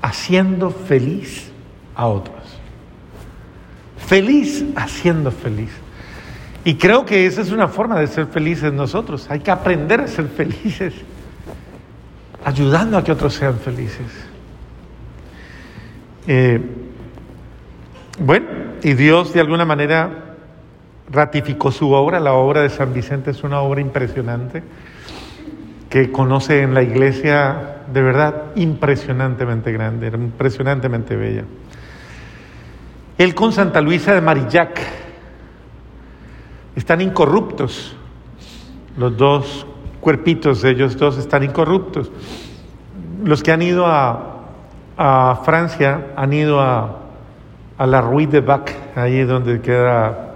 haciendo 0.00 0.70
feliz 0.70 1.50
a 1.94 2.06
otros. 2.06 2.58
Feliz 3.98 4.64
haciendo 4.76 5.30
feliz. 5.30 5.68
Y 6.64 6.76
creo 6.76 7.04
que 7.04 7.26
esa 7.26 7.42
es 7.42 7.50
una 7.50 7.68
forma 7.68 8.00
de 8.00 8.06
ser 8.06 8.28
felices 8.28 8.72
nosotros. 8.72 9.30
Hay 9.30 9.40
que 9.40 9.50
aprender 9.50 10.00
a 10.00 10.08
ser 10.08 10.28
felices, 10.28 10.94
ayudando 12.48 12.96
a 12.96 13.04
que 13.04 13.12
otros 13.12 13.34
sean 13.34 13.58
felices. 13.58 14.06
Eh, 16.26 16.58
bueno, 18.18 18.46
y 18.82 18.94
Dios 18.94 19.34
de 19.34 19.40
alguna 19.40 19.66
manera 19.66 20.36
ratificó 21.10 21.70
su 21.70 21.92
obra. 21.92 22.18
La 22.20 22.32
obra 22.32 22.62
de 22.62 22.70
San 22.70 22.94
Vicente 22.94 23.32
es 23.32 23.44
una 23.44 23.60
obra 23.60 23.82
impresionante 23.82 24.62
que 25.90 26.10
conoce 26.10 26.62
en 26.62 26.72
la 26.72 26.82
iglesia 26.82 27.82
de 27.92 28.02
verdad 28.02 28.44
impresionantemente 28.56 29.70
grande, 29.70 30.08
impresionantemente 30.08 31.16
bella. 31.16 31.44
Él 33.18 33.34
con 33.34 33.52
Santa 33.52 33.82
Luisa 33.82 34.14
de 34.14 34.22
Marillac 34.22 34.80
están 36.76 37.02
incorruptos, 37.02 37.94
los 38.96 39.16
dos 39.18 39.66
cuerpitos 40.00 40.64
ellos 40.64 40.96
dos 40.96 41.18
están 41.18 41.42
incorruptos. 41.42 42.10
Los 43.24 43.42
que 43.42 43.52
han 43.52 43.62
ido 43.62 43.84
a, 43.86 44.24
Francia 45.44 46.08
han 46.16 46.32
ido 46.32 46.60
a, 46.60 46.96
a 47.76 47.86
la 47.86 48.00
Rue 48.00 48.26
de 48.26 48.40
Bac, 48.40 48.74
ahí 48.96 49.22
donde 49.22 49.60
queda 49.60 50.34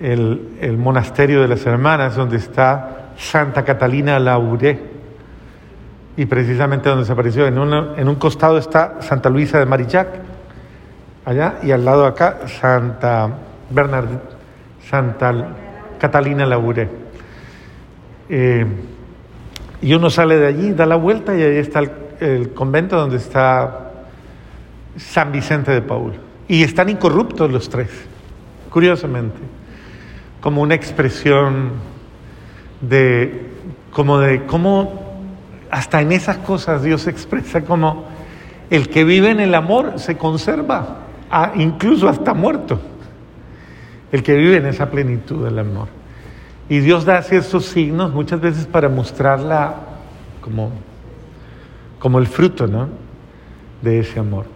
el, 0.00 0.58
el 0.60 0.76
monasterio 0.76 1.42
de 1.42 1.48
las 1.48 1.66
hermanas, 1.66 2.14
donde 2.14 2.36
está 2.36 3.10
Santa 3.16 3.64
Catalina 3.64 4.18
Lauré. 4.18 4.98
Y 6.16 6.26
precisamente 6.26 6.88
donde 6.88 7.04
se 7.04 7.12
apareció, 7.12 7.46
en, 7.46 7.56
en 7.56 8.08
un 8.08 8.14
costado 8.16 8.58
está 8.58 9.00
Santa 9.00 9.28
Luisa 9.28 9.58
de 9.58 9.66
Marillac, 9.66 10.08
allá, 11.24 11.56
y 11.62 11.70
al 11.70 11.84
lado 11.84 12.06
acá 12.06 12.40
Santa 12.46 13.28
Bernard, 13.70 14.08
Santa 14.88 15.32
Catalina 15.98 16.46
Lauré. 16.46 16.97
Eh, 18.28 18.66
y 19.80 19.94
uno 19.94 20.10
sale 20.10 20.36
de 20.36 20.46
allí, 20.46 20.72
da 20.72 20.86
la 20.86 20.96
vuelta 20.96 21.36
y 21.36 21.42
ahí 21.42 21.56
está 21.56 21.80
el, 21.80 21.90
el, 22.20 22.50
convento 22.50 22.96
donde 22.96 23.16
está 23.16 23.92
San 24.96 25.32
Vicente 25.32 25.70
de 25.70 25.82
Paul. 25.82 26.14
Y 26.48 26.62
están 26.62 26.88
incorruptos 26.88 27.50
los 27.50 27.68
tres, 27.68 27.90
curiosamente, 28.70 29.38
como 30.40 30.62
una 30.62 30.74
expresión 30.74 31.72
de 32.80 33.48
como 33.92 34.18
de 34.18 34.44
cómo 34.46 35.08
hasta 35.70 36.00
en 36.00 36.12
esas 36.12 36.38
cosas 36.38 36.82
Dios 36.82 37.06
expresa 37.06 37.62
como 37.62 38.06
el 38.70 38.88
que 38.88 39.04
vive 39.04 39.30
en 39.30 39.40
el 39.40 39.54
amor 39.54 39.94
se 39.98 40.16
conserva, 40.16 40.98
incluso 41.56 42.08
hasta 42.08 42.34
muerto. 42.34 42.80
El 44.12 44.22
que 44.22 44.34
vive 44.34 44.56
en 44.56 44.66
esa 44.66 44.90
plenitud 44.90 45.44
del 45.44 45.58
amor. 45.58 45.88
Y 46.68 46.80
Dios 46.80 47.04
da 47.04 47.18
esos 47.18 47.64
signos 47.66 48.12
muchas 48.12 48.40
veces 48.40 48.66
para 48.66 48.88
mostrarla 48.88 49.74
como, 50.40 50.70
como 51.98 52.18
el 52.18 52.26
fruto 52.26 52.66
¿no? 52.66 52.88
de 53.80 54.00
ese 54.00 54.20
amor. 54.20 54.46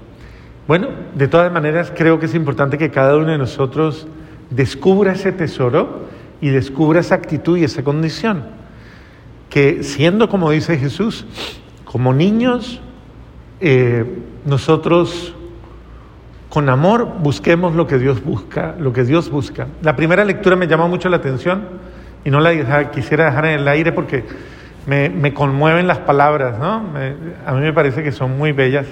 Bueno, 0.68 0.88
de 1.14 1.26
todas 1.26 1.50
maneras 1.50 1.92
creo 1.96 2.18
que 2.18 2.26
es 2.26 2.34
importante 2.34 2.78
que 2.78 2.90
cada 2.90 3.16
uno 3.16 3.28
de 3.28 3.38
nosotros 3.38 4.06
descubra 4.50 5.12
ese 5.12 5.32
tesoro 5.32 6.06
y 6.40 6.50
descubra 6.50 7.00
esa 7.00 7.14
actitud 7.14 7.56
y 7.56 7.64
esa 7.64 7.82
condición. 7.82 8.44
Que 9.48 9.82
siendo 9.82 10.28
como 10.28 10.50
dice 10.50 10.76
Jesús, 10.76 11.24
como 11.84 12.12
niños, 12.12 12.80
eh, 13.60 14.04
nosotros 14.44 15.34
con 16.48 16.68
amor 16.68 17.08
busquemos 17.20 17.74
lo 17.74 17.86
que 17.86 17.98
Dios 17.98 18.22
busca, 18.22 18.74
lo 18.78 18.92
que 18.92 19.04
Dios 19.04 19.30
busca. 19.30 19.68
La 19.80 19.96
primera 19.96 20.24
lectura 20.24 20.56
me 20.56 20.66
llamó 20.66 20.88
mucho 20.88 21.08
la 21.08 21.16
atención 21.16 21.62
y 22.24 22.30
no 22.30 22.40
la 22.40 22.90
quisiera 22.90 23.26
dejar 23.26 23.46
en 23.46 23.60
el 23.60 23.68
aire 23.68 23.92
porque 23.92 24.24
me, 24.86 25.34
conmueven 25.34 25.86
las 25.86 25.98
palabras, 25.98 26.58
¿no? 26.58 26.84
a 27.46 27.52
mí 27.52 27.60
me 27.60 27.72
parece 27.72 28.02
que 28.02 28.12
son 28.12 28.36
muy 28.36 28.52
bellas 28.52 28.86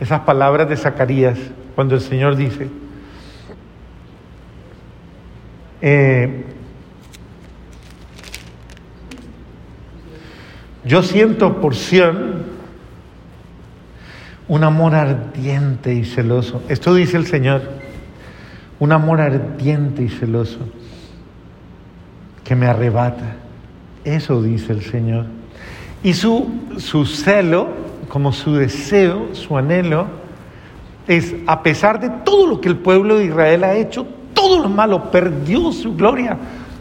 esas 0.00 0.20
palabras 0.20 0.68
de 0.68 0.76
Zacarías 0.76 1.38
cuando 1.74 1.94
el 1.94 2.00
Señor 2.00 2.36
dice, 2.36 2.68
eh, 5.80 6.44
yo 10.84 11.02
siento 11.02 11.60
por 11.60 11.74
Sion 11.74 12.52
un 14.48 14.64
amor 14.64 14.94
ardiente 14.94 15.94
y 15.94 16.04
celoso. 16.04 16.62
Esto 16.68 16.94
dice 16.94 17.16
el 17.16 17.26
Señor, 17.26 17.62
un 18.80 18.92
amor 18.92 19.20
ardiente 19.20 20.02
y 20.02 20.08
celoso 20.08 20.58
que 22.44 22.54
me 22.54 22.66
arrebata. 22.66 23.36
Eso 24.04 24.42
dice 24.42 24.72
el 24.72 24.82
Señor. 24.82 25.26
Y 26.02 26.14
su, 26.14 26.50
su 26.78 27.06
celo, 27.06 27.68
como 28.08 28.32
su 28.32 28.54
deseo, 28.54 29.34
su 29.34 29.56
anhelo, 29.56 30.06
es, 31.06 31.34
a 31.46 31.62
pesar 31.62 32.00
de 32.00 32.10
todo 32.24 32.46
lo 32.46 32.60
que 32.60 32.68
el 32.68 32.76
pueblo 32.76 33.18
de 33.18 33.26
Israel 33.26 33.64
ha 33.64 33.74
hecho, 33.74 34.06
todo 34.34 34.60
lo 34.60 34.68
malo, 34.68 35.10
perdió 35.10 35.72
su 35.72 35.94
gloria, 35.94 36.36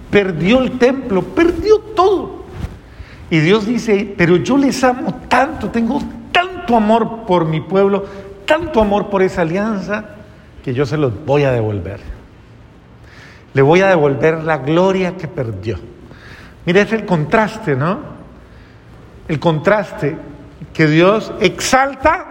perdió 0.10 0.60
el 0.60 0.78
templo, 0.78 1.22
perdió 1.22 1.80
todo. 1.96 2.42
Y 3.30 3.40
Dios 3.40 3.66
dice, 3.66 4.14
pero 4.18 4.38
yo 4.38 4.58
les 4.58 4.84
amo 4.84 5.22
tanto, 5.28 5.70
tengo 5.70 6.02
tanto 6.32 6.76
amor 6.76 7.26
por 7.26 7.46
mi 7.46 7.62
pueblo, 7.62 8.06
tanto 8.46 8.82
amor 8.82 9.10
por 9.10 9.22
esa 9.22 9.42
alianza, 9.42 10.06
que 10.64 10.74
yo 10.74 10.86
se 10.86 10.98
los 10.98 11.26
voy 11.26 11.44
a 11.44 11.52
devolver. 11.52 12.00
Le 13.54 13.62
voy 13.62 13.82
a 13.82 13.88
devolver 13.88 14.44
la 14.44 14.58
gloria 14.58 15.18
que 15.18 15.28
perdió. 15.28 15.78
Mira, 16.66 16.82
es 16.82 16.94
el 16.94 17.06
contraste, 17.06 17.76
¿no? 17.76 18.00
El 19.28 19.40
contraste 19.40 20.16
que 20.74 20.88
Dios 20.88 21.34
exalta 21.40 22.28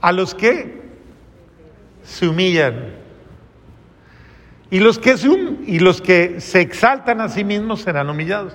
a 0.00 0.12
los 0.12 0.34
que 0.34 0.82
se 2.02 2.28
humillan. 2.28 2.94
Y 4.70 4.80
los, 4.80 4.98
que 4.98 5.16
se, 5.16 5.28
y 5.28 5.78
los 5.78 6.02
que 6.02 6.40
se 6.40 6.60
exaltan 6.60 7.20
a 7.20 7.28
sí 7.28 7.44
mismos 7.44 7.82
serán 7.82 8.10
humillados. 8.10 8.54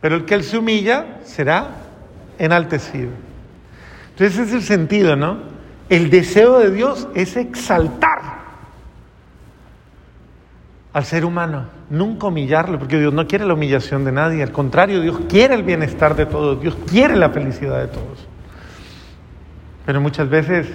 Pero 0.00 0.16
el 0.16 0.24
que 0.24 0.34
él 0.34 0.44
se 0.44 0.58
humilla 0.58 1.20
será 1.24 1.68
enaltecido. 2.38 3.10
Entonces 4.10 4.38
ese 4.38 4.42
es 4.42 4.54
el 4.54 4.62
sentido, 4.62 5.16
¿no? 5.16 5.38
El 5.88 6.10
deseo 6.10 6.58
de 6.58 6.70
Dios 6.70 7.08
es 7.14 7.36
exaltar 7.36 8.39
al 10.92 11.04
ser 11.04 11.24
humano, 11.24 11.64
nunca 11.88 12.26
humillarlo, 12.26 12.78
porque 12.78 12.98
Dios 12.98 13.12
no 13.12 13.26
quiere 13.26 13.44
la 13.44 13.54
humillación 13.54 14.04
de 14.04 14.12
nadie, 14.12 14.42
al 14.42 14.52
contrario, 14.52 15.00
Dios 15.00 15.18
quiere 15.28 15.54
el 15.54 15.62
bienestar 15.62 16.16
de 16.16 16.26
todos, 16.26 16.60
Dios 16.60 16.76
quiere 16.88 17.16
la 17.16 17.30
felicidad 17.30 17.80
de 17.80 17.88
todos. 17.88 18.26
Pero 19.86 20.00
muchas 20.00 20.28
veces 20.28 20.66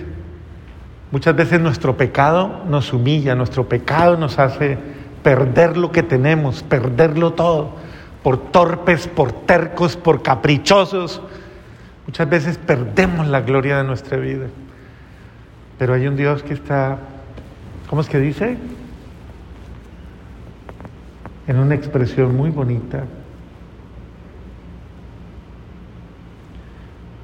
Muchas 1.16 1.36
veces 1.36 1.62
nuestro 1.62 1.96
pecado 1.96 2.64
nos 2.68 2.92
humilla, 2.92 3.36
nuestro 3.36 3.70
pecado 3.70 4.18
nos 4.18 4.40
hace 4.40 4.78
perder 5.24 5.78
lo 5.78 5.92
que 5.92 6.04
tenemos, 6.04 6.64
perderlo 6.64 7.32
todo, 7.32 7.76
por 8.22 8.52
torpes, 8.52 9.08
por 9.08 9.32
tercos, 9.32 9.96
por 9.96 10.24
caprichosos. 10.24 11.22
Muchas 12.06 12.30
veces 12.30 12.58
perdemos 12.58 13.28
la 13.28 13.42
gloria 13.42 13.78
de 13.78 13.84
nuestra 13.84 14.18
vida. 14.18 14.48
Pero 15.78 15.94
hay 15.94 16.06
un 16.06 16.16
Dios 16.16 16.44
que 16.44 16.54
está, 16.54 16.98
¿cómo 17.90 18.02
es 18.02 18.10
que 18.10 18.20
dice? 18.20 18.58
En 21.48 21.60
una 21.60 21.76
expresión 21.76 22.36
muy 22.36 22.50
bonita. 22.50 23.04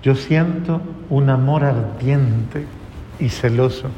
Yo 0.03 0.15
siento 0.15 0.81
un 1.09 1.29
amor 1.29 1.63
ardiente 1.63 2.65
y 3.19 3.29
celoso 3.29 3.89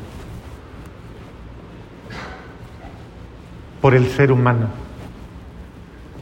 por 3.81 3.95
el 3.95 4.07
ser 4.07 4.31
humano. 4.31 4.67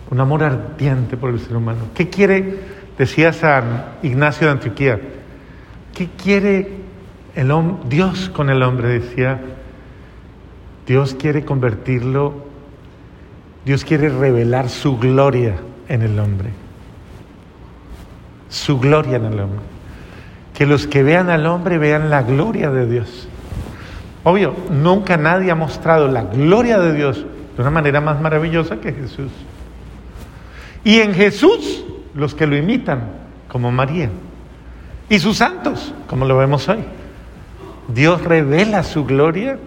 Un 0.10 0.20
amor 0.20 0.44
ardiente 0.44 1.18
por 1.18 1.30
el 1.30 1.40
ser 1.40 1.56
humano. 1.56 1.82
¿Qué 1.96 2.10
quiere, 2.10 2.60
decía 2.98 3.34
San 3.34 3.86
Ignacio 4.04 4.48
de 4.48 4.54
Antioquía, 4.54 5.00
qué 5.94 6.10
quiere 6.22 6.82
el 7.36 7.52
Dios 7.88 8.30
con 8.30 8.50
el 8.50 8.62
hombre? 8.62 9.00
Decía, 9.00 9.40
Dios 10.86 11.16
quiere 11.16 11.46
convertirlo, 11.46 12.51
Dios 13.66 13.86
quiere 13.86 14.10
revelar 14.10 14.70
su 14.70 14.98
gloria 14.98 15.56
en 15.88 16.02
el 16.02 16.20
hombre. 16.20 16.50
Su 18.50 18.80
gloria 18.80 19.18
en 19.18 19.26
el 19.26 19.40
hombre 19.40 19.72
que 20.62 20.68
los 20.68 20.86
que 20.86 21.02
vean 21.02 21.32
al 21.32 21.48
hombre 21.48 21.80
vean 21.80 22.12
la 22.12 22.22
gloria 22.22 22.70
de 22.70 22.86
Dios. 22.86 23.28
Obvio, 24.24 24.54
nunca 24.70 25.18
nadie 25.18 25.50
ha 25.50 25.56
mostrado 25.56 26.08
la 26.08 26.22
gloria 26.22 26.78
de 26.78 26.94
Dios 26.94 27.26
de 27.56 27.62
una 27.64 27.72
manera 27.72 28.00
más 28.00 28.22
maravillosa 28.22 28.80
que 28.80 28.94
Jesús. 28.94 29.32
Y 30.84 31.00
en 31.00 31.16
Jesús, 31.16 31.84
los 32.14 32.36
que 32.36 32.46
lo 32.46 32.56
imitan 32.56 33.02
como 33.48 33.72
María. 33.72 34.12
Y 35.10 35.18
sus 35.18 35.38
santos, 35.38 35.96
como 36.08 36.26
lo 36.26 36.38
vemos 36.38 36.70
hoy. 36.70 36.84
Dios 37.88 38.24
revela 38.24 38.84
su 38.84 39.04
gloria 39.06 39.58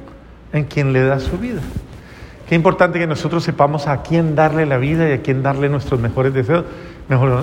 en 0.53 0.63
quien 0.63 0.93
le 0.93 1.03
da 1.03 1.19
su 1.19 1.39
vida. 1.39 1.61
Qué 2.49 2.55
importante 2.55 2.99
que 2.99 3.07
nosotros 3.07 3.43
sepamos 3.43 3.87
a 3.87 4.03
quién 4.03 4.35
darle 4.35 4.67
la 4.67 4.77
vida 4.79 5.09
y 5.09 5.13
a 5.13 5.23
quién 5.23 5.43
darle 5.43 5.69
nuestros 5.69 6.01
mejores 6.01 6.35
deseos, 6.35 6.65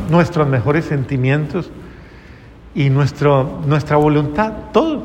nuestros 0.09 0.47
mejores 0.47 0.85
sentimientos 0.85 1.71
y 2.75 2.89
nuestra 2.89 3.95
voluntad, 3.97 4.53
todo, 4.71 5.03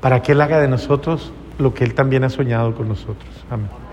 para 0.00 0.22
que 0.22 0.32
Él 0.32 0.40
haga 0.40 0.60
de 0.60 0.68
nosotros 0.68 1.32
lo 1.58 1.74
que 1.74 1.84
Él 1.84 1.94
también 1.94 2.24
ha 2.24 2.30
soñado 2.30 2.74
con 2.74 2.88
nosotros. 2.88 3.28
Amén. 3.50 3.87